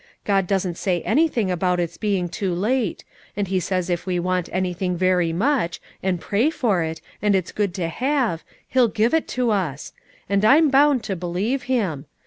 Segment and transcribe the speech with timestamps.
[0.25, 3.03] God doesn't say anything about it's being too late;
[3.37, 7.51] and He says if we want anything very much, and pray for it, and it's
[7.51, 9.93] good to have, He'll give it to us;
[10.27, 12.07] and I'm bound to believe Him.